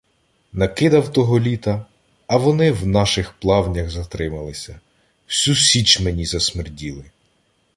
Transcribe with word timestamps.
Накидав 0.53 1.13
того 1.13 1.39
літа, 1.39 1.85
а 2.27 2.37
вони 2.37 2.71
в 2.71 2.87
наших 2.87 3.33
плавнях 3.33 3.89
затрималися— 3.89 4.79
всю 5.27 5.55
січ 5.55 5.99
мені 5.99 6.25
засмерділи. 6.25 7.03